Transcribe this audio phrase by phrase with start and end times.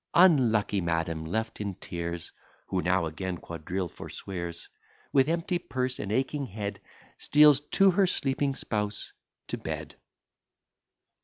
[0.15, 2.31] Unlucky madam, left in tears,
[2.69, 4.67] (Who now again quadrille forswears,)
[5.13, 6.81] With empty purse, and aching head,
[7.19, 9.13] Steals to her sleeping spouse
[9.49, 9.97] to bed.